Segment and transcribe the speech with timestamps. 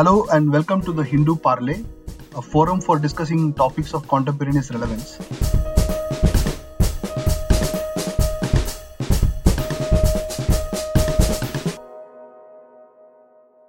[0.00, 1.84] Hello and welcome to the Hindu Parley,
[2.34, 5.18] a forum for discussing topics of contemporaneous relevance.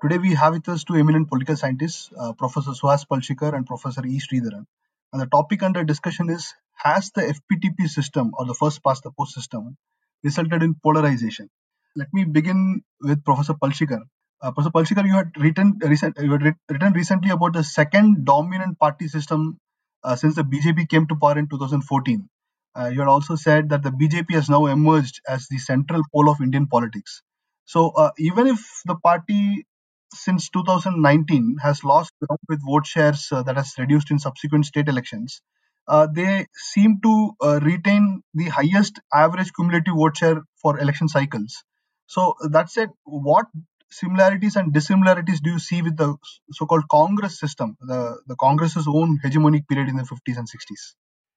[0.02, 4.06] Today we have with us two eminent political scientists, uh, Professor Suhas Palshikar and Professor
[4.06, 4.18] E.
[4.18, 4.66] Sridharan.
[5.12, 9.12] And the topic under discussion is Has the FPTP system or the first past the
[9.12, 9.76] post system
[10.24, 11.50] resulted in polarization?
[11.94, 14.04] Let me begin with Professor Palshikar.
[14.42, 18.80] Uh, Professor Palshikar, you had written recent, you had written recently about the second dominant
[18.80, 19.58] party system
[20.04, 22.28] uh, since the BJP came to power in 2014.
[22.76, 26.30] Uh, you had also said that the BJP has now emerged as the central pole
[26.30, 27.22] of Indian politics.
[27.66, 29.66] So uh, even if the party
[30.14, 34.90] since 2019 has lost ground with vote shares uh, that has reduced in subsequent state
[34.90, 35.42] elections,
[35.88, 41.64] uh, they seem to uh, retain the highest average cumulative vote share for election cycles.
[42.08, 43.46] So that said, what
[43.92, 46.16] similarities and dissimilarities do you see with the
[46.52, 50.94] so-called Congress system, the, the Congress's own hegemonic period in the 50s and 60s?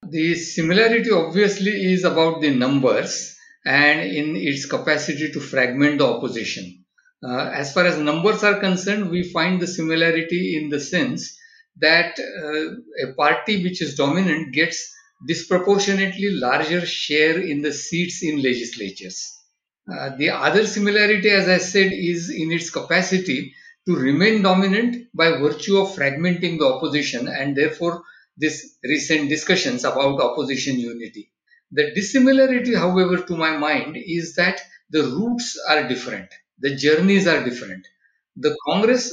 [0.09, 6.85] The similarity obviously is about the numbers and in its capacity to fragment the opposition.
[7.27, 11.39] Uh, as far as numbers are concerned, we find the similarity in the sense
[11.81, 14.93] that uh, a party which is dominant gets
[15.27, 19.44] disproportionately larger share in the seats in legislatures.
[19.91, 23.55] Uh, the other similarity, as I said, is in its capacity
[23.87, 28.03] to remain dominant by virtue of fragmenting the opposition and therefore
[28.37, 31.31] this recent discussions about opposition unity.
[31.71, 34.61] The dissimilarity, however, to my mind is that
[34.91, 37.87] the roots are different the journeys are different.
[38.37, 39.13] The Congress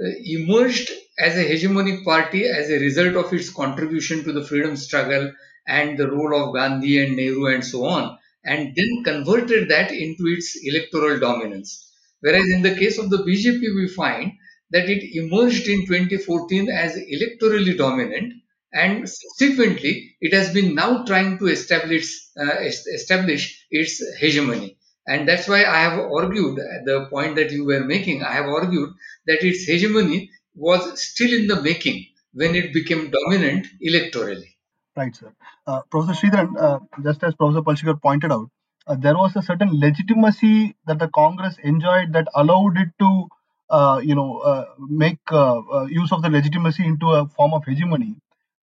[0.00, 4.76] uh, emerged as a hegemonic party as a result of its contribution to the freedom
[4.76, 5.32] struggle
[5.66, 10.24] and the role of Gandhi and Nehru and so on, and then converted that into
[10.26, 11.90] its electoral dominance.
[12.20, 14.32] Whereas in the case of the BJP, we find
[14.70, 18.32] that it emerged in 2014 as electorally dominant,
[18.72, 22.06] and subsequently it has been now trying to establish
[22.38, 24.78] uh, establish its hegemony.
[25.06, 28.22] And that's why I have argued the point that you were making.
[28.22, 28.90] I have argued
[29.26, 34.51] that its hegemony was still in the making when it became dominant electorally.
[34.96, 35.32] Right, sir.
[35.66, 38.48] Uh, Professor Sridharan, uh, just as Professor Palshikar pointed out,
[38.86, 43.28] uh, there was a certain legitimacy that the Congress enjoyed that allowed it to,
[43.70, 48.16] uh, you know, uh, make uh, use of the legitimacy into a form of hegemony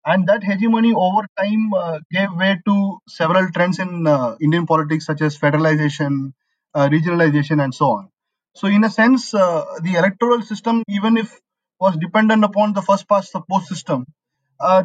[0.05, 1.71] and that hegemony over time
[2.11, 4.07] gave way to several trends in
[4.41, 6.33] Indian politics, such as federalization,
[6.75, 8.09] regionalization, and so on.
[8.55, 11.37] So, in a sense, the electoral system, even if
[11.79, 14.05] was dependent upon the first past the post system,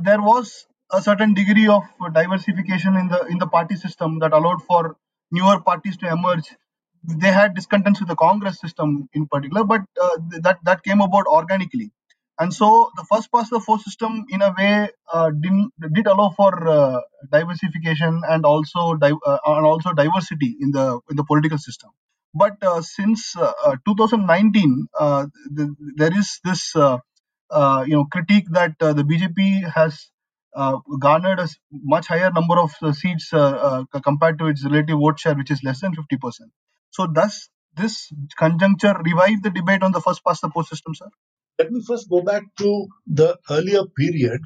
[0.03, 0.67] there was
[0.99, 1.85] a certain degree of
[2.15, 4.97] diversification in the in the party system that allowed for
[5.31, 6.49] newer parties to emerge.
[7.07, 10.17] They had discontents with the Congress system in particular, but uh,
[10.47, 11.91] that that came about organically
[12.39, 15.53] and so the first past the post system in a way uh, did,
[15.95, 17.01] did allow for uh,
[17.31, 21.91] diversification and also di- uh, and also diversity in the in the political system
[22.35, 24.87] but uh, since uh, 2019
[25.57, 26.75] the, there is this
[27.89, 30.11] you know critique that the bjp has
[31.01, 31.49] garnered a
[31.95, 33.31] much higher number of seats
[34.03, 36.51] compared to its relative vote share which is less than 50%
[36.91, 41.09] so does this conjuncture revive the debate on the first past the post system sir?
[41.59, 44.41] Let me first go back to the earlier period.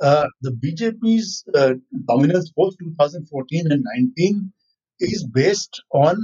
[0.00, 1.74] Uh, the BJP's uh,
[2.08, 3.84] dominance post 2014 and
[4.16, 4.52] 19
[5.00, 6.16] is based on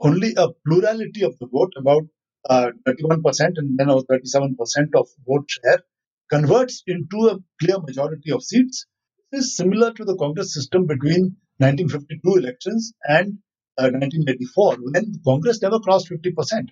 [0.00, 2.04] only a plurality of the vote, about
[2.48, 3.20] uh, 31%
[3.56, 4.54] and then 37%
[4.94, 5.80] of vote share,
[6.30, 8.86] converts into a clear majority of seats.
[9.32, 13.38] This is similar to the Congress system between 1952 elections and
[13.76, 16.68] 1984, uh, when Congress never crossed 50%.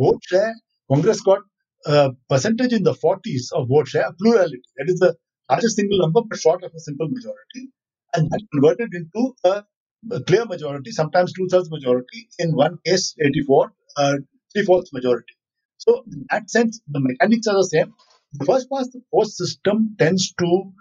[0.00, 0.54] Vote share,
[0.90, 1.40] Congress got
[1.86, 4.62] uh, percentage in the 40s of vote share, plurality.
[4.76, 5.16] That is the
[5.50, 7.70] largest single number, but short of a simple majority.
[8.14, 9.64] And that converted into a,
[10.12, 14.16] a clear majority, sometimes two thirds majority, in one case, 84, uh,
[14.52, 15.34] three fourths majority.
[15.78, 17.94] So, in that sense, the mechanics are the same.
[18.32, 20.72] The first past the post system tends to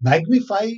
[0.00, 0.70] magnify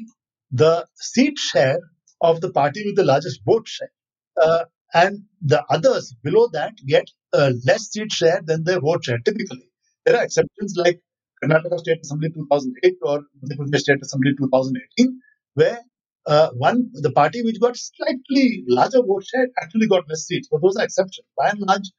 [0.50, 1.81] the seat share
[2.20, 3.93] of the party with the largest vote share.
[4.40, 4.64] Uh,
[4.94, 9.70] and the others below that get uh, less seat share than their vote share typically.
[10.05, 11.00] There are exceptions like
[11.43, 15.20] Karnataka State Assembly 2008 or Madhya Pradesh State Assembly 2018,
[15.55, 15.81] where
[16.26, 20.62] uh, one the party which got slightly larger vote share actually got less seats, but
[20.62, 21.26] those are exceptions.
[21.37, 21.90] By and large,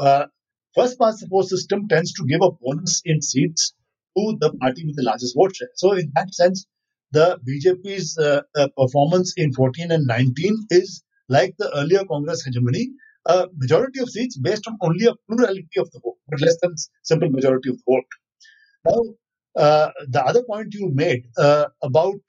[0.00, 0.26] uh,
[0.74, 3.74] first past the post system tends to give a bonus in seats
[4.16, 5.68] to the party with the largest vote share.
[5.74, 6.66] So, in that sense,
[7.12, 12.90] the BJP's uh, uh, performance in 14 and 19 is like the earlier Congress hegemony,
[13.26, 16.74] a majority of seats based on only a plurality of the vote, but less than
[17.02, 18.04] simple majority of the vote.
[18.84, 22.20] Now, uh, the other point you made uh, about,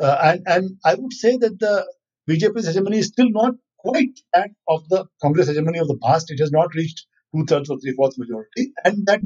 [0.00, 1.86] uh, and, and I would say that the
[2.28, 6.30] BJP's hegemony is still not quite that of the Congress hegemony of the past.
[6.30, 9.20] It has not reached two thirds or three fourths majority, and that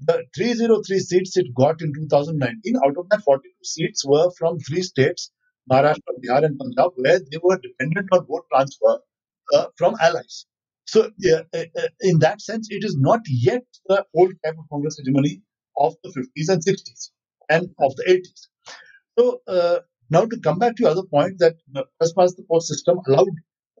[0.00, 4.82] the 303 seats it got in 2019, out of that 42 seats were from three
[4.82, 5.30] states,
[5.70, 8.98] Maharashtra, Bihar, and Punjab, where they were dependent on vote transfer
[9.54, 10.46] uh, from allies.
[10.86, 11.64] So, uh, uh,
[12.00, 15.42] in that sense, it is not yet the old type of Congress hegemony
[15.78, 17.10] of the 50s and 60s
[17.48, 18.48] and of the 80s.
[19.18, 19.80] So, uh,
[20.10, 23.00] now to come back to your other point that the first past the post system
[23.06, 23.28] allowed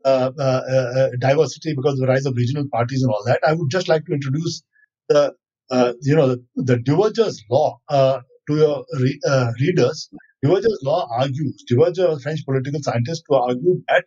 [0.04, 4.04] diversity because of the rise of regional parties and all that, I would just like
[4.06, 4.62] to introduce
[5.08, 5.34] the
[5.70, 10.10] uh, you know the, the Duverger's law uh, to your re- uh, readers.
[10.44, 14.04] Duverger's law argues, Duverger, a French political scientist, who argued that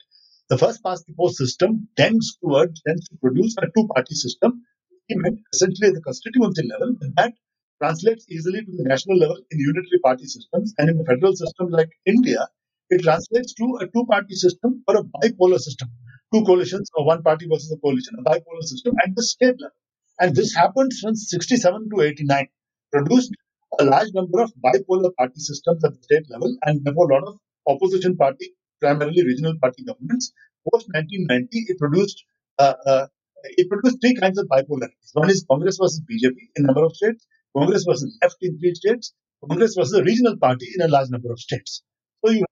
[0.50, 4.62] the first past the post system tends towards tends to produce a two-party system.
[5.08, 7.34] He meant essentially at the constituency level, and that
[7.82, 11.70] translates easily to the national level in unitary party systems, and in the federal system
[11.70, 12.48] like India,
[12.90, 15.90] it translates to a two-party system or a bipolar system,
[16.34, 19.78] two coalitions or one party versus a coalition, a bipolar system at the state level.
[20.20, 22.48] And this happened from 67 to 89,
[22.92, 23.32] produced
[23.80, 27.28] a large number of bipolar party systems at the state level, and therefore a lot
[27.28, 27.38] of
[27.68, 30.32] opposition party, primarily regional party governments.
[30.72, 32.24] Post 1990, it produced
[32.60, 33.08] uh, uh,
[33.44, 35.10] it produced three kinds of bipolarities.
[35.14, 37.26] One is Congress versus BJP in a number of states,
[37.58, 39.14] Congress versus left in three states,
[39.48, 41.84] Congress versus a regional party in a large number of states.
[42.24, 42.46] So you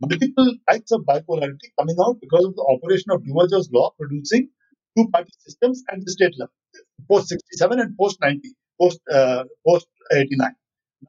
[0.00, 4.48] multiple types of bipolarity coming out because of the operation of Duverger's law producing
[4.96, 6.52] two party systems at the state level,
[7.10, 8.48] post 67 and post 90,
[8.80, 10.50] post uh, post 89.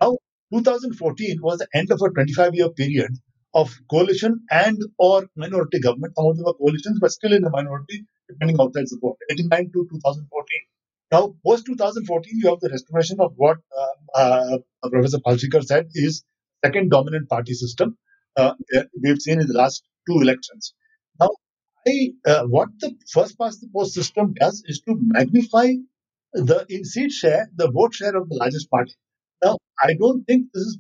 [0.02, 0.18] Now,
[0.54, 3.12] 2014 was the end of a 25 year period
[3.54, 6.14] of coalition and or minority government.
[6.16, 9.18] Some of them were coalitions, but still in the minority, depending on outside support.
[9.32, 10.60] 89 to 2014.
[11.12, 14.58] Now, post 2014, you have the restoration of what uh, uh,
[14.92, 16.24] Professor Palshikar said is
[16.64, 17.98] second dominant party system
[18.38, 18.54] uh,
[19.02, 20.74] we've seen in the last two elections.
[21.20, 21.30] Now,
[21.88, 25.74] I, uh, what the first past the post system does is to magnify
[26.34, 28.94] the in seat share, the vote share of the largest party.
[29.44, 30.78] Now, I don't think this is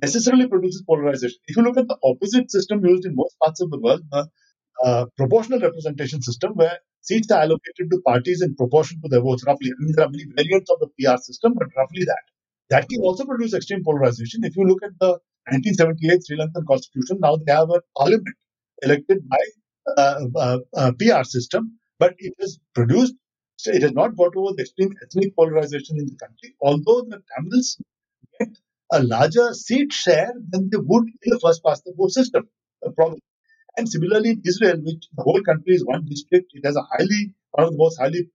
[0.00, 1.38] necessarily produces polarization.
[1.46, 4.28] If you look at the opposite system used in most parts of the world, the
[4.84, 9.44] uh, proportional representation system, where seats are allocated to parties in proportion to their votes,
[9.46, 9.70] roughly.
[9.70, 12.24] I mean, there are many variants of the PR system, but roughly that.
[12.68, 14.44] That can also produce extreme polarization.
[14.44, 15.18] If you look at the
[15.50, 18.36] 1978 Sri Lankan constitution, now they have a parliament
[18.82, 19.38] elected by
[19.96, 23.14] uh, uh, uh, PR system, but it has produced,
[23.56, 27.22] so it has not got over the extreme ethnic polarization in the country, although the
[27.34, 27.78] Tamils
[28.38, 28.48] get
[28.92, 32.48] a larger seat share than they would in the first past the post system.
[32.94, 33.20] Problem.
[33.76, 37.34] And similarly, in Israel, which the whole country is one district, it has a highly,
[37.52, 38.28] one of the most highly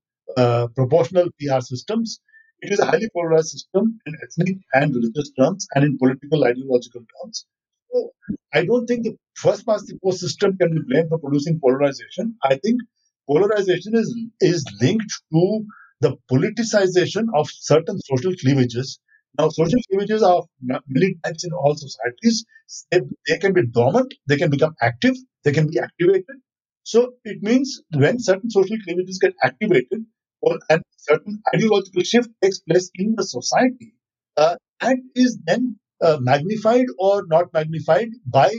[0.76, 2.20] proportional PR systems.
[2.62, 7.02] It is a highly polarized system in ethnic and religious terms and in political ideological
[7.02, 7.46] terms.
[7.92, 8.12] So
[8.54, 12.38] I don't think the first past the post system can be blamed for producing polarization.
[12.44, 12.80] I think
[13.28, 14.10] polarization is
[14.42, 15.66] is linked to
[16.02, 19.00] the politicization of certain social cleavages.
[19.38, 22.46] Now, social cleavages are many types in all societies.
[22.92, 26.38] They, they can be dormant, they can become active, they can be activated.
[26.84, 30.06] So it means when certain social cleavages get activated,
[30.42, 33.94] or a certain ideological shift takes place in the society,
[34.38, 38.52] uh, that is then uh, magnified or not magnified by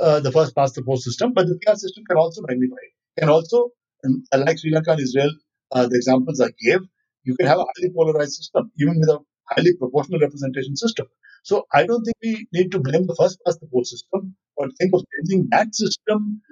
[0.00, 3.20] uh, the first past the post system, but the PR system can also magnify it.
[3.20, 3.70] Can also,
[4.04, 5.30] um, like Sri Lanka and Israel,
[5.72, 6.80] uh, the examples I gave,
[7.24, 9.18] you can have a highly polarized system, even with a
[9.50, 11.06] highly proportional representation system.
[11.42, 14.68] So I don't think we need to blame the first past the post system, or
[14.78, 16.42] think of changing that system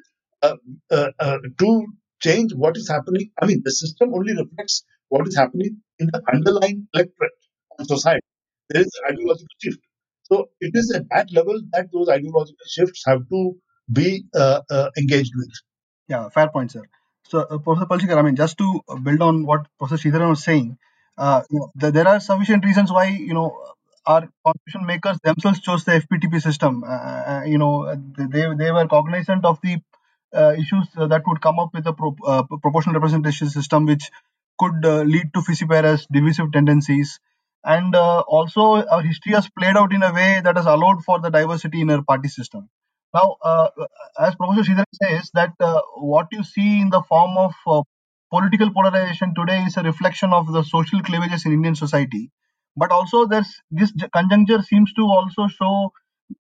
[0.43, 0.57] uh,
[0.91, 1.87] uh, uh, to
[2.21, 3.31] change what is happening.
[3.41, 7.33] I mean, the system only reflects what is happening in the underlying electorate
[7.79, 8.27] and society.
[8.71, 9.79] There is an ideological shift.
[10.25, 13.57] So it is at that level that those ideological shifts have to
[13.93, 15.51] be uh, uh, engaged with.
[16.09, 16.83] Yeah, fair point, sir.
[17.25, 20.79] So, uh, Professor Palshikar, I mean, just to build on what Professor Sridharan was saying,
[21.17, 23.49] uh, you know, th- there are sufficient reasons why you know
[24.07, 26.83] our constitution makers themselves chose the FPTP system.
[26.85, 26.87] Uh,
[27.33, 29.79] uh, you know, they they were cognizant of the
[30.35, 34.11] uh, issues that would come up with a pro- uh, proportional representation system, which
[34.59, 37.21] could uh, lead to fissiparous, divisive tendencies.
[37.65, 41.21] And uh, also, our history has played out in a way that has allowed for
[41.21, 42.69] the diversity in our party system.
[43.15, 43.69] Now, uh,
[44.19, 47.83] as Professor Sridharan says, that uh, what you see in the form of uh,
[48.31, 52.31] political polarization today is a reflection of the social cleavages in Indian society.
[52.77, 55.93] But also, there's this conjuncture seems to also show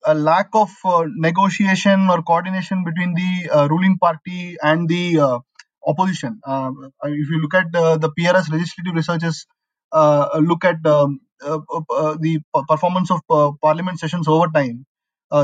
[0.04, 5.38] a lack of uh, negotiation or coordination between the uh, ruling party and the uh,
[5.86, 6.40] opposition.
[6.44, 6.70] Uh,
[7.04, 9.46] if you look at the, PRS legislative researches
[9.92, 13.20] look at um, the performance of
[13.60, 14.84] parliament sessions over time,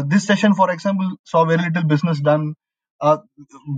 [0.07, 2.55] this session, for example, saw very little business done.
[3.01, 3.19] Uh,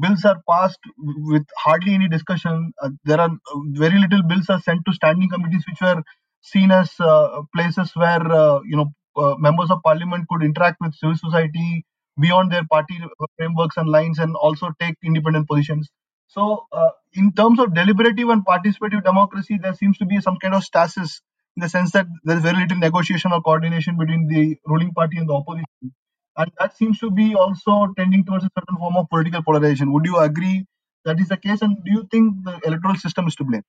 [0.00, 2.72] bills are passed with hardly any discussion.
[2.80, 3.30] Uh, there are
[3.70, 6.02] very little bills are sent to standing committees, which were
[6.42, 8.22] seen as uh, places where
[8.64, 8.92] you know
[9.38, 11.84] members of parliament could interact with civil society
[12.20, 12.98] beyond their party
[13.36, 15.90] frameworks and lines, and also take independent positions.
[16.28, 20.54] So, uh, in terms of deliberative and participative democracy, there seems to be some kind
[20.54, 21.20] of stasis
[21.56, 25.18] in the sense that there is very little negotiation or coordination between the ruling party
[25.18, 25.92] and the opposition.
[26.36, 29.92] And that seems to be also tending towards a certain form of political polarization.
[29.92, 30.66] Would you agree
[31.04, 31.62] that is the case?
[31.62, 33.62] And do you think the electoral system is to blame?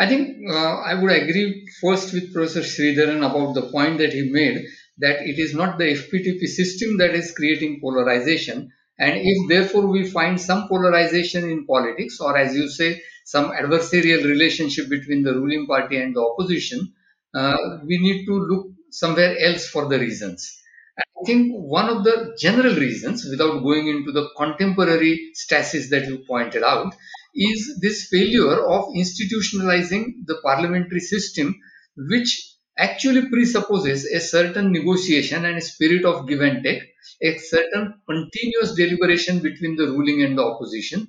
[0.00, 4.22] I think uh, I would agree first with Professor Sridharan about the point that he
[4.30, 4.66] made
[4.98, 8.72] that it is not the FPTP system that is creating polarization.
[8.98, 14.24] And if therefore we find some polarization in politics, or as you say, some adversarial
[14.24, 16.92] relationship between the ruling party and the opposition,
[17.34, 20.58] uh, we need to look somewhere else for the reasons.
[20.98, 26.18] I think one of the general reasons, without going into the contemporary stasis that you
[26.26, 26.94] pointed out,
[27.34, 31.54] is this failure of institutionalizing the parliamentary system,
[31.96, 36.82] which actually presupposes a certain negotiation and a spirit of give and take,
[37.22, 41.06] a certain continuous deliberation between the ruling and the opposition.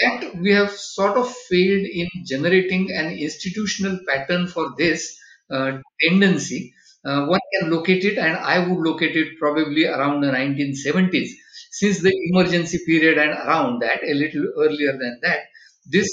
[0.00, 5.16] That we have sort of failed in generating an institutional pattern for this
[5.50, 6.72] uh, tendency
[7.04, 11.30] uh, one can locate it, and I would locate it probably around the 1970s.
[11.72, 15.40] Since the emergency period and around that, a little earlier than that,
[15.86, 16.08] this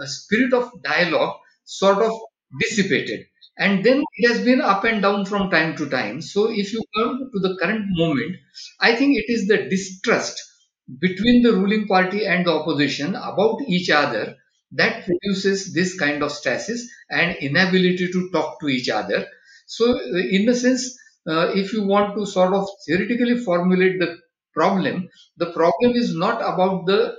[0.00, 2.12] uh, spirit of dialogue sort of
[2.60, 3.26] dissipated.
[3.58, 6.22] And then it has been up and down from time to time.
[6.22, 8.36] So, if you come to the current moment,
[8.80, 10.40] I think it is the distrust
[11.00, 14.36] between the ruling party and the opposition about each other
[14.72, 19.26] that produces this kind of stasis and inability to talk to each other
[19.66, 20.98] so, uh, in a sense,
[21.28, 24.16] uh, if you want to sort of theoretically formulate the
[24.54, 27.14] problem, the problem is not about the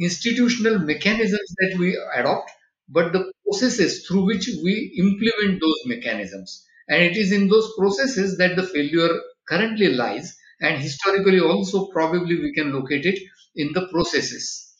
[0.00, 2.50] institutional mechanisms that we adopt,
[2.88, 6.66] but the processes through which we implement those mechanisms.
[6.88, 9.10] And it is in those processes that the failure
[9.48, 13.18] currently lies, and historically also probably we can locate it
[13.56, 14.72] in the processes.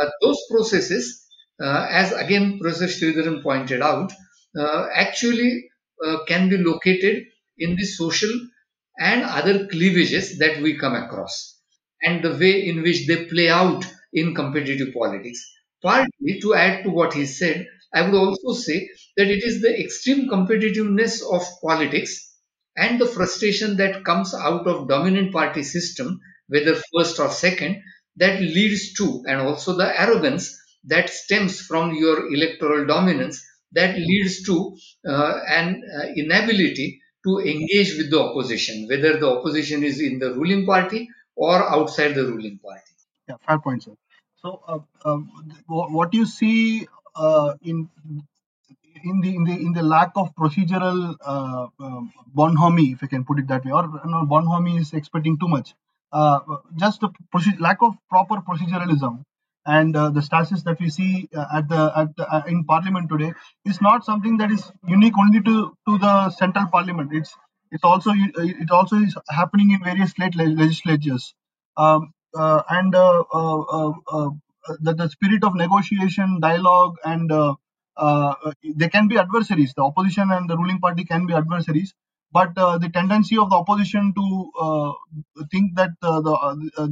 [0.00, 1.26] Uh, those processes,
[1.60, 4.12] uh, as again Professor Sridharan pointed out,
[4.56, 5.68] uh, actually
[6.04, 7.24] uh, can be located
[7.58, 8.30] in the social
[8.98, 11.60] and other cleavages that we come across
[12.02, 15.40] and the way in which they play out in competitive politics.
[15.82, 19.78] Partly to add to what he said, I would also say that it is the
[19.80, 22.34] extreme competitiveness of politics
[22.76, 27.82] and the frustration that comes out of dominant party system, whether first or second,
[28.16, 34.42] that leads to, and also the arrogance that stems from your electoral dominance that leads
[34.44, 40.18] to uh, an uh, inability to engage with the opposition, whether the opposition is in
[40.18, 42.82] the ruling party or outside the ruling party.
[43.28, 43.94] Yeah, fair point, sir.
[44.36, 45.26] So, uh, um,
[45.66, 47.88] wh- what you see uh, in
[49.04, 53.24] in the in the in the lack of procedural uh, um, bonhomie, if I can
[53.24, 55.74] put it that way, or no, bonhomie is expecting too much.
[56.12, 56.40] Uh,
[56.76, 57.10] just the
[57.60, 59.22] lack of proper proceduralism
[59.66, 63.08] and uh, the stasis that we see uh, at the at the, uh, in Parliament
[63.10, 63.32] today
[63.66, 67.10] is not something that is unique only to to the central Parliament.
[67.12, 67.34] It's
[67.70, 71.34] it's also it also is happening in various state le- legislatures.
[71.76, 74.30] Um, and uh, uh, uh, uh,
[74.80, 77.30] the, the spirit of negotiation, dialogue, and
[78.76, 79.72] they can be adversaries.
[79.76, 81.94] The opposition and the ruling party can be adversaries,
[82.32, 84.94] but the tendency of the opposition to
[85.50, 86.12] think that the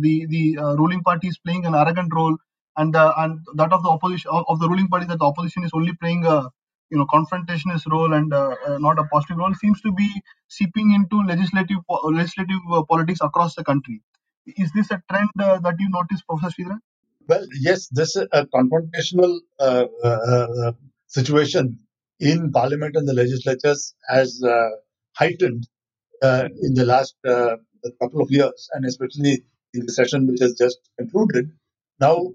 [0.05, 2.37] the the ruling party is playing an arrogant role,
[2.77, 5.93] and and that of the opposition of, the ruling party that the opposition is only
[5.95, 6.49] playing a
[6.91, 10.09] you know confrontationist role and uh, uh, not a positive role seems to be
[10.49, 14.01] seeping into legislative legislative uh, politics across the country.
[14.47, 16.79] Is this a trend uh, that you notice, Professor Sridharan?
[17.29, 20.73] Well, yes, this is a confrontational uh, uh,
[21.09, 21.81] situation
[22.21, 24.69] in Parliament and the legislatures has uh,
[25.17, 25.67] heightened
[26.23, 27.57] uh, in the last uh,
[28.01, 29.43] couple of years, and especially
[29.75, 31.51] in the session which has just concluded.
[32.01, 32.33] Now,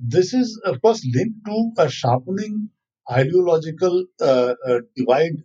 [0.00, 2.70] this is, of course, linked to a sharpening
[3.10, 5.44] ideological divide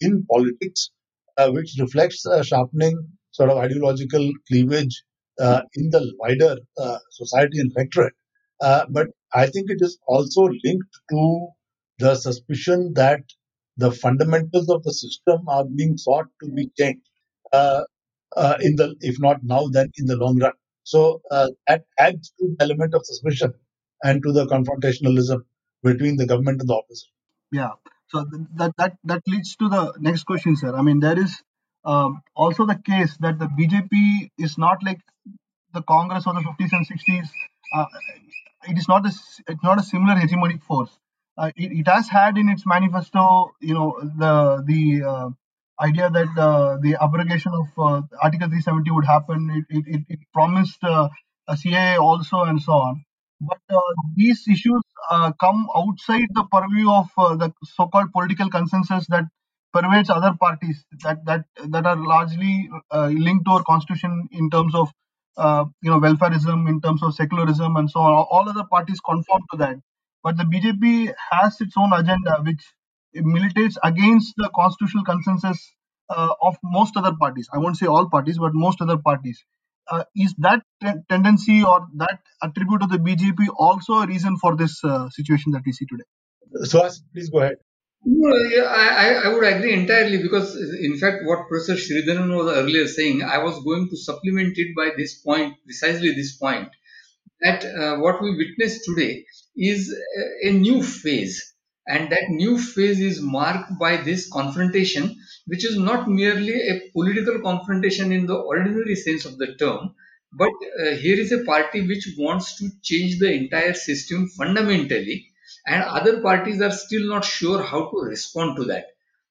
[0.00, 0.90] in politics,
[1.48, 5.02] which reflects a sharpening sort of ideological cleavage
[5.40, 8.14] uh, in the wider uh, society and electorate.
[8.60, 11.48] Uh, but I think it is also linked to
[11.98, 13.20] the suspicion that
[13.76, 17.02] the fundamentals of the system are being sought to be changed.
[17.52, 17.82] Uh,
[18.36, 20.52] uh, in the if not now, then in the long run.
[20.82, 23.52] So uh, that adds to the element of suspicion
[24.02, 25.40] and to the confrontationalism
[25.82, 27.12] between the government and the opposition.
[27.52, 27.72] Yeah.
[28.08, 30.74] So th- that that that leads to the next question, sir.
[30.74, 31.42] I mean, there is
[31.84, 35.00] um, also the case that the BJP is not like
[35.78, 37.28] the Congress of the 50s and 60s.
[37.74, 37.86] Uh,
[38.68, 39.12] it is not a
[39.52, 40.90] it's not a similar hegemonic force.
[41.36, 43.90] Uh, it, it has had in its manifesto, you know,
[44.22, 44.32] the
[44.70, 45.28] the uh,
[45.88, 49.50] idea that uh, the abrogation of uh, Article 370 would happen.
[49.70, 51.08] It it, it, promised uh,
[51.46, 53.04] a CAA also and so on.
[53.40, 53.60] But
[54.16, 54.82] these issues
[55.40, 57.08] come outside the purview of
[57.42, 59.26] the so-called political consensus that
[59.72, 61.44] pervades other parties that that
[61.74, 62.68] that are largely
[63.26, 64.92] linked to our constitution in terms of
[65.38, 68.26] uh, you know welfareism, in terms of secularism, and so on.
[68.30, 69.76] All other parties conform to that,
[70.22, 72.62] but the BJP has its own agenda, which
[73.14, 75.72] militates against the constitutional consensus
[76.10, 77.48] uh, of most other parties.
[77.52, 79.44] I won't say all parties, but most other parties.
[79.90, 84.56] Uh, is that ten- tendency or that attribute of the BJP also a reason for
[84.56, 86.04] this uh, situation that we see today?
[86.64, 87.56] Suhas, please go ahead.
[88.04, 90.56] No, yeah, I, I I would agree entirely because,
[90.88, 94.90] in fact, what Professor Sridharan was earlier saying, I was going to supplement it by
[94.96, 96.68] this point, precisely this point,
[97.42, 99.24] that uh, what we witness today
[99.56, 99.94] is
[100.44, 101.54] a, a new phase.
[101.88, 107.40] And that new phase is marked by this confrontation, which is not merely a political
[107.40, 109.94] confrontation in the ordinary sense of the term,
[110.32, 110.52] but
[110.82, 115.27] uh, here is a party which wants to change the entire system fundamentally,
[115.68, 118.86] and other parties are still not sure how to respond to that.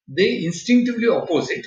[0.08, 1.66] They instinctively oppose it,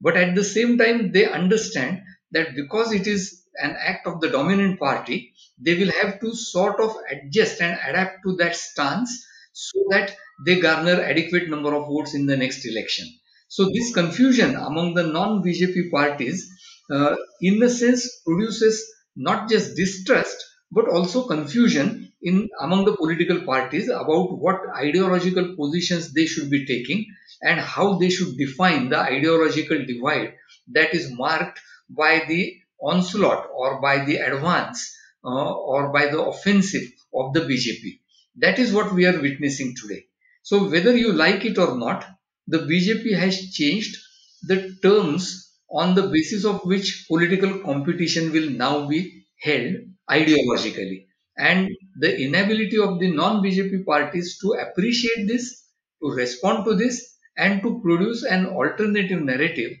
[0.00, 4.28] but at the same time, they understand that because it is an act of the
[4.28, 9.84] dominant party, they will have to sort of adjust and adapt to that stance so
[9.90, 10.14] that
[10.46, 13.06] they garner adequate number of votes in the next election.
[13.48, 16.48] So this confusion among the non-BJP parties,
[16.90, 18.84] uh, in a sense, produces
[19.16, 26.12] not just distrust but also confusion in among the political parties about what ideological positions
[26.12, 27.06] they should be taking
[27.42, 30.34] and how they should define the ideological divide
[30.68, 36.86] that is marked by the onslaught or by the advance uh, or by the offensive
[37.14, 38.00] of the BJP.
[38.36, 40.06] That is what we are witnessing today.
[40.42, 42.06] So, whether you like it or not,
[42.46, 43.96] the BJP has changed
[44.42, 49.74] the terms on the basis of which political competition will now be held
[50.10, 51.07] ideologically.
[51.38, 55.64] And the inability of the non BJP parties to appreciate this,
[56.02, 59.72] to respond to this, and to produce an alternative narrative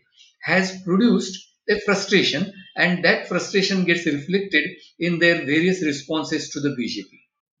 [0.42, 1.36] has produced
[1.68, 4.64] a frustration, and that frustration gets reflected
[4.98, 7.08] in their various responses to the BJP.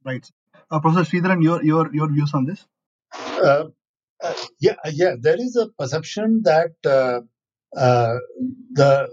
[0.04, 0.30] Right.
[0.70, 2.64] Uh, Professor Sridharan, your your your views on this?
[3.12, 3.64] Uh,
[4.22, 7.20] uh, yeah, yeah, there is a perception that uh,
[7.76, 8.14] uh,
[8.72, 9.08] the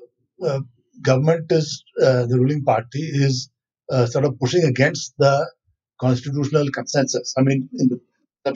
[0.46, 0.60] uh,
[1.02, 3.50] government is, uh, the ruling party is
[3.92, 5.50] uh, sort of pushing against the
[6.00, 7.34] constitutional consensus.
[7.38, 8.00] I mean, in the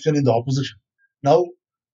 [0.05, 0.77] in the opposition.
[1.23, 1.45] Now,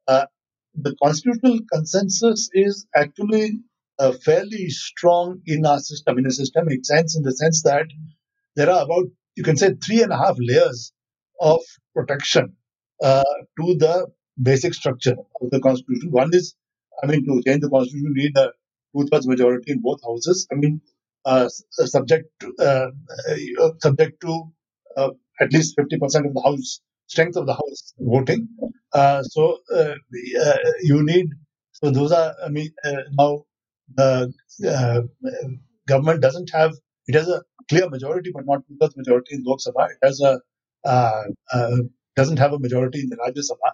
[0.08, 0.26] uh,
[0.74, 3.60] the constitutional consensus is actually
[4.00, 7.86] uh, fairly strong in our system, in a systemic sense, in the sense that
[8.56, 10.92] there are about, you can say, three and a half layers
[11.40, 11.62] of
[11.96, 12.56] protection
[13.02, 13.24] uh,
[13.60, 14.08] to the
[14.42, 16.12] basic structure of the constitution.
[16.12, 16.56] One is,
[17.02, 18.52] I mean, to change the constitution, you need a
[18.94, 20.48] two-thirds majority in both houses.
[20.52, 20.82] I mean,
[21.70, 22.90] subject to, uh,
[23.64, 24.44] uh, subject to
[24.98, 25.10] uh,
[25.42, 28.48] at least 50% of the house strength of the house voting.
[28.94, 29.96] Uh, so uh,
[30.42, 31.28] uh, you need.
[31.74, 32.34] So those are.
[32.46, 33.44] I mean, uh, now
[33.96, 34.34] the
[34.68, 35.02] uh,
[35.88, 36.74] government doesn't have.
[37.08, 39.90] It has a clear majority, but not two-thirds majority in Lok Sabha.
[39.92, 40.40] It has a
[40.86, 41.78] uh, uh,
[42.16, 43.72] doesn't have a majority in the Rajya Sabha.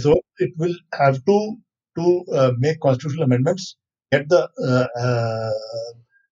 [0.00, 1.56] So it will have to
[1.98, 3.76] to uh, make constitutional amendments,
[4.12, 5.50] get the uh, uh,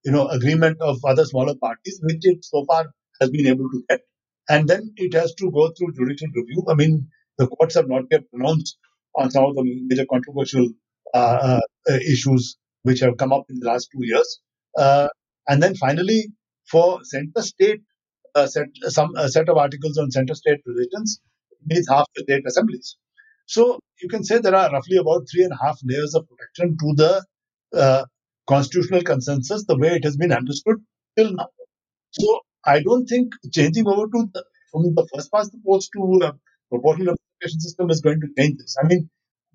[0.05, 2.87] you know agreement of other smaller parties, which it so far
[3.21, 4.01] has been able to get,
[4.49, 6.65] and then it has to go through judicial review.
[6.69, 8.79] I mean, the courts have not yet pronounced
[9.15, 10.69] on some of the major controversial
[11.15, 11.61] uh, uh,
[11.91, 14.41] uh, issues which have come up in the last two years,
[14.79, 15.09] uh,
[15.49, 16.29] and then finally
[16.71, 17.83] for center state
[18.35, 21.21] uh, set some a set of articles on center state relations
[21.67, 22.97] needs half the state assemblies.
[23.47, 26.77] So you can say there are roughly about three and a half layers of protection
[26.79, 27.25] to the
[27.79, 28.05] uh,
[28.48, 30.76] constitutional consensus, the way it has been understood
[31.16, 31.48] till now.
[32.11, 36.33] So I don't think changing over to the, from the first past the post to
[36.70, 38.76] proportional representation system is going to change this.
[38.83, 39.11] I mean,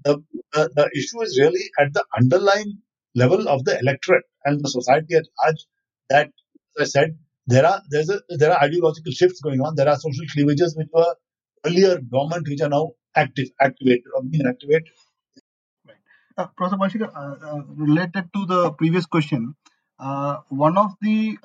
[0.06, 0.24] the,
[0.54, 2.80] the the issue is really at the underlying
[3.16, 5.62] level of the electorate and the society at large.
[6.10, 6.30] That,
[6.80, 9.76] as I said, there are there's a there are ideological shifts going on.
[9.76, 11.16] There are social cleavages which were
[11.66, 14.90] earlier dormant, which are now active, activated or being activated.
[16.38, 19.56] Uh, Professor Palshikar, uh, uh, related to the previous question,
[20.00, 21.36] uh, one of the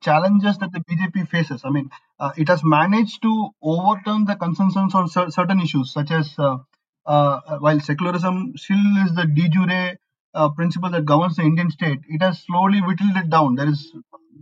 [0.00, 1.90] challenges that the BJP faces, I mean,
[2.38, 6.34] it has managed to overturn the consensus on cer- certain issues, such as
[7.04, 9.96] while secularism still is the de jure
[10.56, 13.56] principle that governs the Indian state, it has slowly whittled it down.
[13.56, 13.92] There is,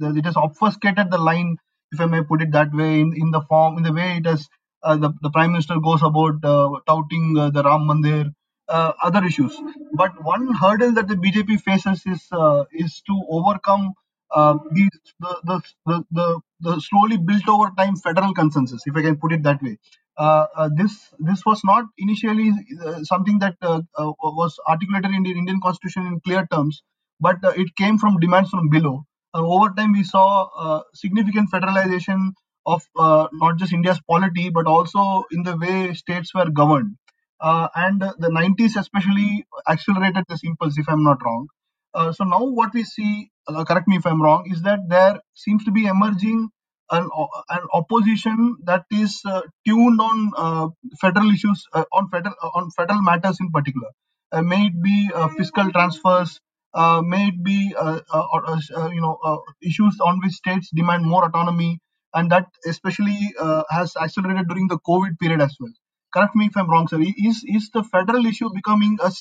[0.00, 1.56] it has obfuscated the line,
[1.90, 4.26] if I may put it that way, in, in the form, in the way it
[4.26, 4.48] has.
[4.80, 8.32] Uh, the, the prime minister goes about uh, touting uh, the Ram Mandir,
[8.68, 9.57] other issues.
[9.92, 13.94] But one hurdle that the BJP faces is uh, is to overcome
[14.31, 19.33] uh, the, the, the, the, slowly built over time federal consensus, if I can put
[19.33, 19.78] it that way.
[20.18, 22.50] Uh, uh, this this was not initially
[22.85, 26.83] uh, something that uh, uh, was articulated in the Indian Constitution in clear terms,
[27.20, 29.04] but uh, it came from demands from below.
[29.35, 32.33] Uh, over time, we saw uh, significant federalization
[32.66, 36.96] of uh, not just India's polity, but also in the way states were governed.
[37.40, 41.48] Uh, and uh, the 90s especially accelerated this impulse, if I'm not wrong.
[41.94, 45.20] Uh, so now what we see, uh, correct me if I'm wrong, is that there
[45.35, 46.51] seems to be emerging
[46.90, 47.09] an,
[47.51, 50.68] an opposition that is uh, tuned on uh,
[51.01, 53.88] federal issues, uh, on federal on federal matters in particular.
[54.33, 56.40] Uh, may it be uh, fiscal transfers,
[56.74, 60.70] uh, may it be uh, uh, uh, uh, you know uh, issues on which states
[60.74, 61.79] demand more autonomy,
[62.14, 65.72] and that especially uh, has accelerated during the COVID period as well.
[66.14, 67.01] Correct me if I'm wrong, sir.
[67.01, 69.12] Is is the federal issue becoming a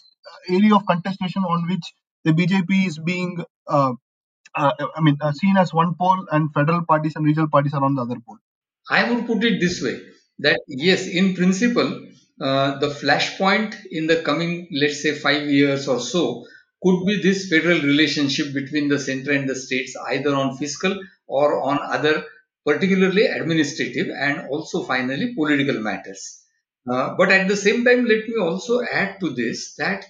[0.50, 3.94] area of contestation on which the BJP is being uh,
[4.56, 7.84] uh, I mean, uh, seen as one pole, and federal parties and regional parties are
[7.84, 8.38] on the other pole.
[8.90, 10.00] I would put it this way
[10.40, 12.08] that yes, in principle,
[12.42, 16.46] uh, the flashpoint in the coming, let's say, five years or so
[16.82, 21.62] could be this federal relationship between the center and the states, either on fiscal or
[21.62, 22.24] on other,
[22.66, 26.44] particularly administrative and also finally political matters.
[26.90, 30.06] Uh, but at the same time, let me also add to this that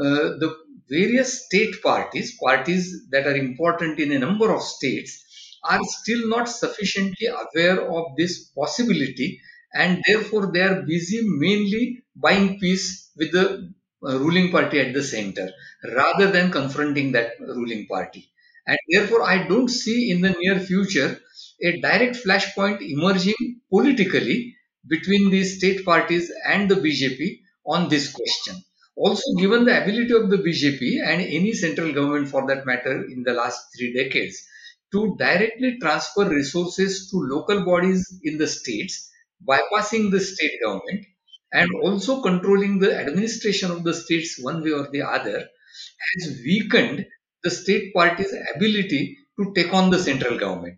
[0.00, 0.56] uh, the
[0.88, 5.24] various state parties, parties that are important in a number of states,
[5.64, 9.40] are still not sufficiently aware of this possibility
[9.74, 13.72] and therefore they are busy mainly buying peace with the
[14.04, 15.48] uh, ruling party at the center
[15.94, 18.28] rather than confronting that ruling party.
[18.66, 21.20] And therefore i don't see in the near future
[21.64, 24.56] a direct flashpoint emerging politically
[24.88, 28.56] between the state parties and the bjp on this question
[28.96, 33.22] also given the ability of the bjp and any central government for that matter in
[33.22, 34.42] the last 3 decades
[34.92, 39.10] to directly transfer resources to local bodies in the states,
[39.48, 41.06] bypassing the state government,
[41.52, 45.48] and also controlling the administration of the states one way or the other,
[46.14, 47.06] has weakened
[47.42, 50.76] the state party's ability to take on the central government.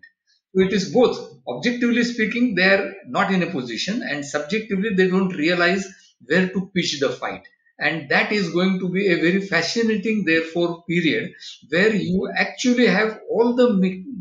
[0.55, 1.37] It is both.
[1.47, 5.85] Objectively speaking, they are not in a position, and subjectively, they don't realize
[6.25, 7.43] where to pitch the fight.
[7.77, 11.33] And that is going to be a very fascinating, therefore, period
[11.69, 13.73] where you actually have all the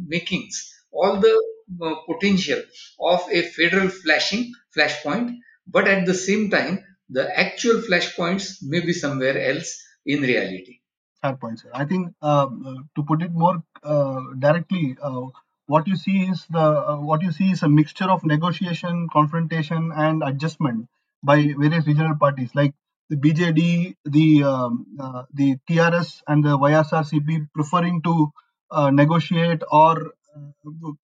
[0.08, 1.34] makings, all the
[1.80, 2.62] uh, potential
[3.00, 8.92] of a federal flashing flashpoint, but at the same time, the actual flashpoints may be
[8.92, 10.80] somewhere else in reality.
[11.22, 11.70] Fair point, sir.
[11.72, 15.26] I think uh, uh, to put it more uh, directly, uh,
[15.66, 19.92] what you see is the uh, what you see is a mixture of negotiation, confrontation,
[19.94, 20.86] and adjustment
[21.22, 22.74] by various regional parties like
[23.10, 28.30] the BJD, the um, uh, the TRS, and the YSRCP preferring to
[28.70, 30.12] uh, negotiate or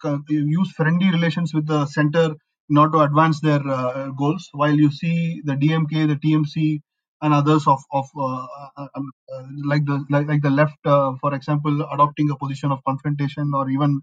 [0.04, 2.34] uh, use friendly relations with the center
[2.68, 4.48] in order to advance their uh, goals.
[4.52, 6.80] While you see the DMK, the TMC,
[7.22, 8.46] and others of of uh,
[8.76, 12.72] uh, um, uh, like the like, like the left, uh, for example, adopting a position
[12.72, 14.02] of confrontation or even uh,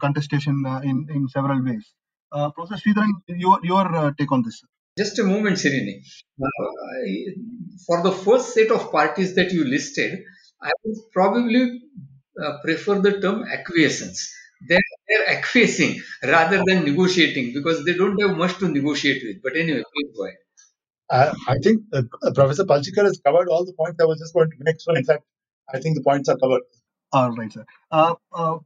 [0.00, 1.84] contestation uh, in in several ways.
[2.32, 4.62] Uh, Professor Sridharan, your your uh, take on this?
[4.98, 5.94] Just a moment, Srini.
[6.40, 6.48] Uh,
[7.86, 10.20] for the first set of parties that you listed,
[10.62, 11.82] I would probably
[12.42, 14.32] uh, prefer the term acquiescence.
[14.68, 19.42] They're, they're acquiescing rather than negotiating because they don't have much to negotiate with.
[19.42, 20.38] But anyway, please go ahead.
[21.10, 22.02] Uh, I think uh,
[22.34, 24.80] Professor Palshikar has covered all the points I was just going to make.
[24.80, 25.24] So, in fact,
[25.72, 26.62] I think the points are covered.
[27.12, 27.64] All right, sir.
[27.90, 28.58] Uh, uh,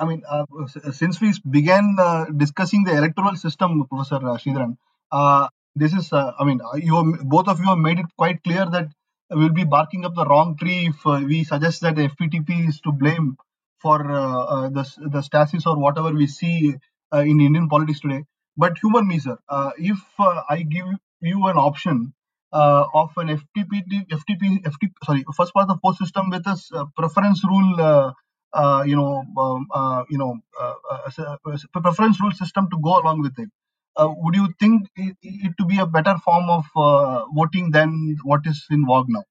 [0.00, 0.46] I mean, uh,
[0.92, 4.76] since we began uh, discussing the electoral system, Professor uh, Sridharan,
[5.12, 8.42] uh, this is, uh, I mean, uh, you both of you have made it quite
[8.42, 8.88] clear that
[9.30, 12.92] we'll be barking up the wrong tree if uh, we suggest that FPTP is to
[12.92, 13.36] blame
[13.78, 16.74] for uh, uh, the the stasis or whatever we see
[17.14, 18.24] uh, in Indian politics today.
[18.56, 19.38] But humor me, sir.
[19.48, 20.86] Uh, if uh, I give
[21.20, 22.12] you an option
[22.52, 26.56] uh, of an FTP, FTP, FTP, sorry, first part of the post system with a
[26.74, 28.14] uh, preference rule.
[28.52, 33.20] Uh, you know, um, uh, you know, uh, uh, preference rule system to go along
[33.22, 33.48] with it.
[33.96, 38.16] Uh, would you think it, it to be a better form of uh, voting than
[38.22, 39.24] what is in vogue now?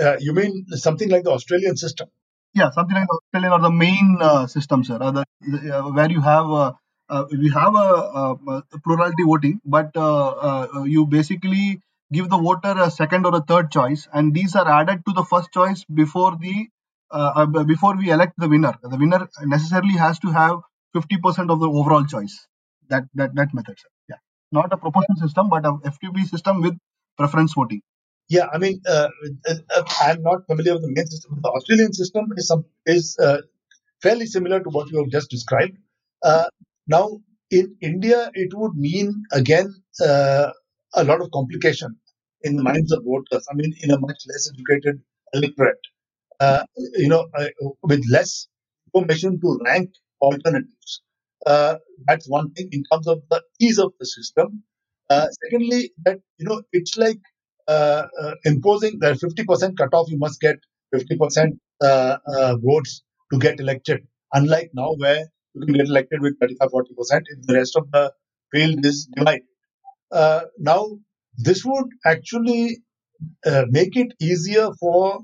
[0.00, 2.08] Uh, you mean something like the Australian system?
[2.54, 5.24] Yeah, something like the Australian or the Maine uh, system, sir, the,
[5.72, 6.72] uh, where you have uh,
[7.08, 11.80] uh, we have a, a, plurality voting, but uh, uh, you basically
[12.12, 15.24] give the voter a second or a third choice, and these are added to the
[15.24, 16.68] first choice before the
[17.14, 18.74] uh, uh, before we elect the winner.
[18.82, 20.56] The winner necessarily has to have
[20.96, 22.36] 50% of the overall choice.
[22.90, 23.88] That that that method, sir.
[24.10, 24.20] Yeah,
[24.52, 26.76] not a proportional system, but a FTP system with
[27.16, 27.80] preference voting.
[28.28, 29.08] Yeah, I mean, uh,
[29.48, 31.40] uh, uh, I'm not familiar with the Maine system.
[31.42, 33.16] The Australian system is some is
[34.02, 35.76] fairly similar to what you have just described.
[36.86, 41.96] Now, in India, it would mean again a lot of complication
[42.42, 43.46] in the minds of voters.
[43.50, 45.00] I mean, in a much less educated
[45.32, 45.80] electorate,
[46.40, 46.64] uh,
[46.96, 47.48] you know, uh,
[47.82, 48.48] with less
[48.94, 51.02] information to rank alternatives.
[51.46, 54.62] Uh, that's one thing in terms of the ease of the system.
[55.10, 57.18] Uh, secondly, that you know, it's like
[57.68, 60.10] uh, uh, imposing the 50% cutoff.
[60.10, 60.56] You must get
[60.92, 64.06] 50% uh, uh, votes to get elected.
[64.32, 68.12] Unlike now, where you can get elected with 35 40% if the rest of the
[68.52, 69.42] field is divided.
[70.58, 70.98] Now,
[71.36, 72.78] this would actually
[73.70, 75.20] make it easier for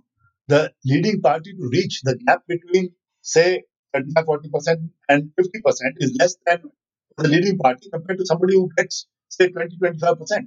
[0.52, 2.90] the leading party to reach the gap between,
[3.22, 3.62] say,
[3.94, 6.60] 35 40% and 50% is less than
[7.18, 10.46] the leading party compared to somebody who gets, say, 20 25%.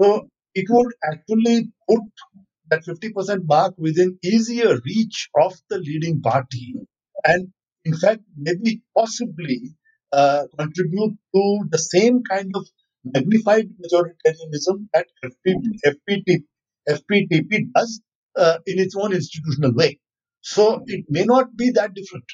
[0.00, 2.02] So, it would actually put
[2.70, 6.74] that 50% mark within easier reach of the leading party
[7.24, 7.48] and
[7.84, 9.74] in fact maybe possibly
[10.12, 12.66] uh, contribute to the same kind of
[13.04, 15.62] magnified majoritarianism that FPP,
[15.94, 16.28] FPT,
[16.88, 18.00] FPTP does
[18.36, 19.98] uh, in its own institutional way.
[20.40, 22.24] So it may not be that different.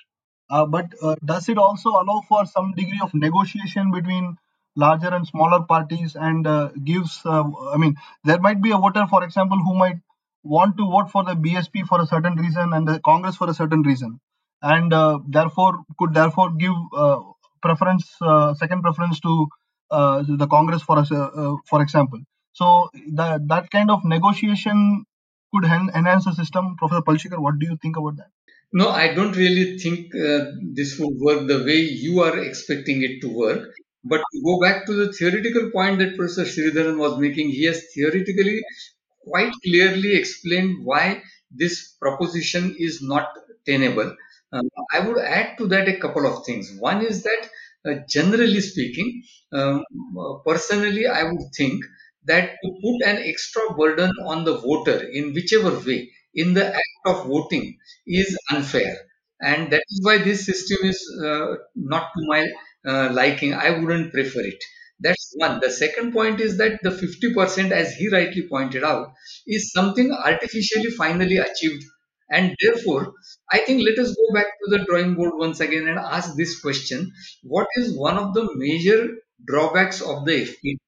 [0.51, 4.37] Uh, but uh, does it also allow for some degree of negotiation between
[4.77, 9.07] larger and smaller parties and uh, gives, uh, I mean, there might be a voter,
[9.09, 9.97] for example, who might
[10.43, 13.55] want to vote for the BSP for a certain reason and the Congress for a
[13.55, 14.21] certain reason,
[14.61, 17.21] and uh, therefore could therefore give uh,
[17.63, 19.47] preference, uh, second preference to
[19.91, 22.19] uh, the Congress for us, for example.
[22.55, 25.05] So that that kind of negotiation
[25.53, 26.77] could enhance the system.
[26.77, 28.31] Professor Palshikar, what do you think about that?
[28.73, 33.21] No, I don't really think uh, this would work the way you are expecting it
[33.21, 33.69] to work.
[34.05, 37.85] But to go back to the theoretical point that Professor Sridharan was making, he has
[37.95, 38.61] theoretically
[39.25, 43.29] quite clearly explained why this proposition is not
[43.67, 44.17] tenable.
[44.53, 46.75] Um, I would add to that a couple of things.
[46.79, 47.49] One is that,
[47.87, 49.85] uh, generally speaking, um,
[50.19, 51.85] uh, personally, I would think
[52.27, 57.03] that to put an extra burden on the voter in whichever way in the act
[57.07, 58.97] of voting is unfair.
[59.41, 62.47] And that is why this system is uh, not to my
[62.87, 63.55] uh, liking.
[63.55, 64.63] I wouldn't prefer it.
[65.01, 65.61] That's one.
[65.61, 69.13] The second point is that the 50%, as he rightly pointed out,
[69.47, 71.85] is something artificially finally achieved.
[72.31, 73.13] And therefore,
[73.51, 76.61] I think let us go back to the drawing board once again and ask this
[76.61, 79.09] question What is one of the major
[79.47, 80.79] drawbacks of the FP?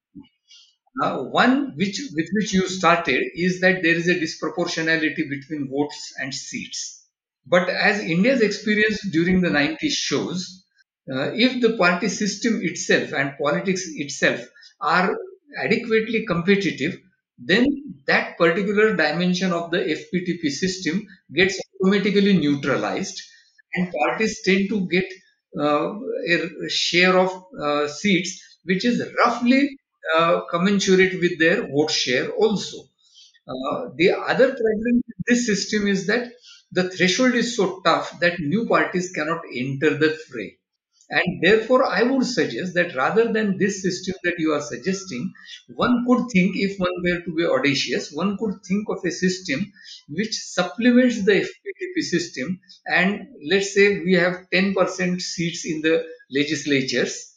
[1.02, 6.12] Uh, one which with which you started is that there is a disproportionality between votes
[6.18, 7.04] and seats.
[7.46, 10.64] But as India's experience during the 90s shows,
[11.12, 14.40] uh, if the party system itself and politics itself
[14.80, 15.16] are
[15.59, 16.98] adequately competitive,
[17.38, 17.66] then
[18.07, 23.20] that particular dimension of the FPTP system gets automatically neutralized,
[23.74, 25.07] and parties tend to get
[25.59, 25.92] uh,
[26.28, 29.76] a share of uh, seats which is roughly
[30.16, 32.78] uh, commensurate with their vote share also.
[33.46, 36.32] Uh, the other problem with this system is that
[36.72, 40.58] the threshold is so tough that new parties cannot enter the fray.
[41.10, 45.32] And therefore, I would suggest that rather than this system that you are suggesting,
[45.68, 49.70] one could think, if one were to be audacious, one could think of a system
[50.08, 52.58] which supplements the FPTP system.
[52.86, 57.34] And let's say we have 10% seats in the legislatures,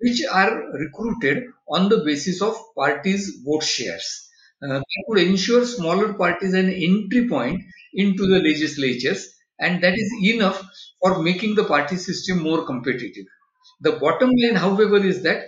[0.00, 4.28] which are recruited on the basis of parties' vote shares.
[4.62, 7.60] Uh, that would ensure smaller parties an entry point
[7.94, 9.28] into the legislatures,
[9.60, 10.60] and that is enough
[11.00, 13.26] for making the party system more competitive.
[13.80, 15.44] The bottom line, however, is that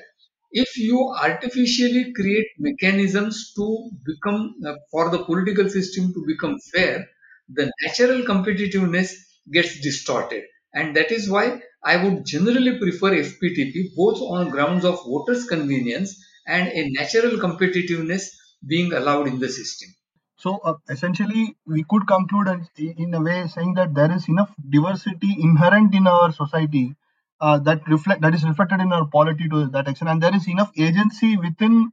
[0.53, 7.09] if you artificially create mechanisms to become uh, for the political system to become fair,
[7.49, 9.13] the natural competitiveness
[9.53, 15.05] gets distorted, and that is why I would generally prefer FPTP both on grounds of
[15.05, 16.17] voters' convenience
[16.47, 18.25] and a natural competitiveness
[18.67, 19.89] being allowed in the system.
[20.37, 25.37] So uh, essentially, we could conclude in a way saying that there is enough diversity
[25.39, 26.95] inherent in our society
[27.41, 30.49] uh, that reflect that is reflected in our polity to that extent, and there is
[30.49, 31.93] enough agency within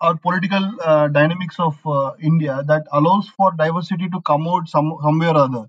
[0.00, 4.96] our political uh, dynamics of uh, India that allows for diversity to come out some
[5.02, 5.64] somewhere or other,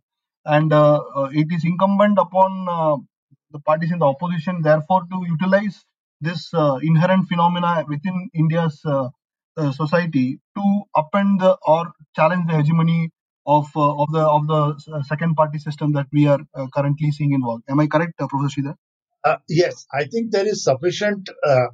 [0.45, 3.05] and uh, uh, it is incumbent upon
[3.51, 5.85] the parties in the opposition, therefore, to utilize
[6.21, 9.09] this uh, inherent phenomena within India's uh,
[9.57, 13.11] uh, society to upend the or challenge the hegemony
[13.45, 16.39] of uh, of the of the second party system that we are
[16.75, 17.63] currently seeing involved.
[17.69, 18.75] Am I correct, Professor Sridhar?
[19.23, 21.67] Uh, yes, I think there is sufficient uh,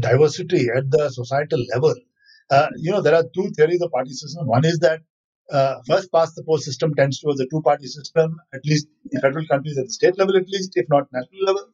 [0.00, 1.94] diversity at the societal level.
[2.50, 4.46] Uh, you know, there are two theories of party system.
[4.46, 5.00] One is that
[5.50, 9.20] uh, first past the post system tends towards a two party system, at least in
[9.20, 11.66] federal countries at the state level, at least, if not national level,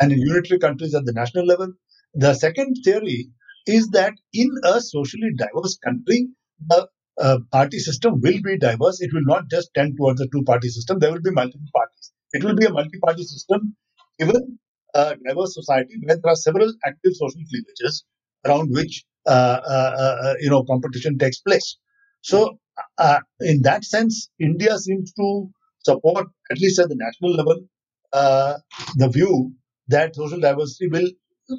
[0.00, 1.72] and in unitary countries at the national level.
[2.14, 3.30] The second theory
[3.66, 6.28] is that in a socially diverse country,
[6.68, 6.88] the
[7.20, 9.00] uh, party system will be diverse.
[9.00, 12.12] It will not just tend towards a two party system, there will be multiple parties.
[12.32, 13.76] It will be a multi party system
[14.18, 14.58] given
[14.94, 18.04] a diverse society where there are several active social cleavages
[18.46, 21.76] around which uh, uh, uh, you know competition takes place.
[22.22, 22.58] So,
[22.98, 25.50] uh, in that sense, India seems to
[25.82, 27.64] support, at least at the national level,
[28.12, 28.58] uh,
[28.96, 29.52] the view
[29.88, 31.08] that social diversity will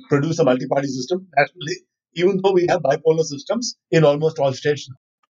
[0.10, 1.78] produce a multi-party system nationally,
[2.14, 4.90] even though we have bipolar systems in almost all states.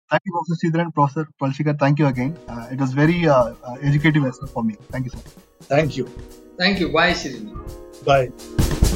[0.10, 1.78] Thank you, Professor Sridhar and Professor Palshikar.
[1.78, 2.38] Thank you again.
[2.48, 4.76] Uh, it was very uh, uh, educative lesson for me.
[4.90, 5.20] Thank you, sir.
[5.64, 6.10] Thank you.
[6.58, 6.92] Thank you.
[6.92, 7.54] Bye, Srini.
[8.04, 8.96] Bye.